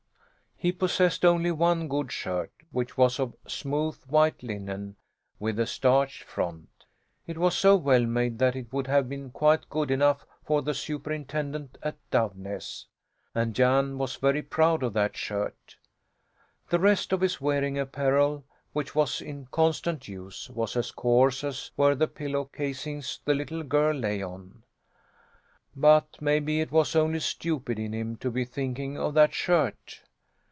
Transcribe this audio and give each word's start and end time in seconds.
He 0.63 0.71
possessed 0.71 1.25
only 1.25 1.49
one 1.49 1.87
good 1.87 2.11
shirt, 2.11 2.51
which 2.69 2.95
was 2.95 3.19
of 3.19 3.33
smooth 3.47 3.97
white 4.05 4.43
linen, 4.43 4.95
with 5.39 5.59
a 5.59 5.65
starched 5.65 6.21
front. 6.25 6.69
It 7.25 7.39
was 7.39 7.57
so 7.57 7.75
well 7.75 8.05
made 8.05 8.37
that 8.37 8.55
it 8.55 8.71
would 8.71 8.85
have 8.85 9.09
been 9.09 9.31
quite 9.31 9.67
good 9.69 9.89
enough 9.89 10.23
for 10.45 10.61
the 10.61 10.75
superintendent 10.75 11.79
at 11.81 11.95
Doveness. 12.11 12.85
And 13.33 13.55
Jan 13.55 13.97
was 13.97 14.17
very 14.17 14.43
proud 14.43 14.83
of 14.83 14.93
that 14.93 15.17
shirt. 15.17 15.77
The 16.69 16.77
rest 16.77 17.11
of 17.11 17.21
his 17.21 17.41
wearing 17.41 17.79
apparel, 17.79 18.45
which 18.71 18.93
was 18.93 19.19
in 19.19 19.47
constant 19.47 20.07
use, 20.07 20.47
was 20.51 20.75
as 20.75 20.91
coarse 20.91 21.43
as 21.43 21.71
were 21.75 21.95
the 21.95 22.07
pillow 22.07 22.45
casings 22.45 23.19
the 23.25 23.33
little 23.33 23.63
girl 23.63 23.97
lay 23.97 24.21
on. 24.21 24.61
But 25.75 26.21
maybe 26.21 26.61
it 26.61 26.71
was 26.71 26.95
only 26.95 27.19
stupid 27.19 27.79
in 27.79 27.93
him 27.95 28.15
to 28.17 28.29
be 28.29 28.45
thinking 28.45 28.95
of 28.95 29.15
that 29.15 29.33
shirt? 29.33 30.01